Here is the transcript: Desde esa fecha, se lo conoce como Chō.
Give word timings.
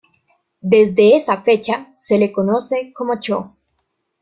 Desde 0.61 1.15
esa 1.15 1.43
fecha, 1.43 1.93
se 1.95 2.17
lo 2.17 2.33
conoce 2.33 2.91
como 2.91 3.13
Chō. 3.17 3.53